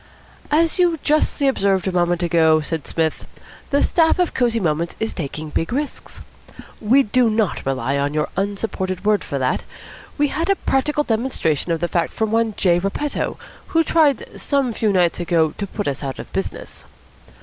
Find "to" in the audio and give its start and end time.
15.59-15.67